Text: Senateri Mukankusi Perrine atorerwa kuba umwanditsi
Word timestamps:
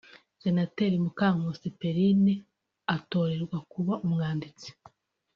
Senateri 0.41 0.95
Mukankusi 1.05 1.67
Perrine 1.79 2.33
atorerwa 2.95 3.57
kuba 3.71 3.93
umwanditsi 4.05 4.67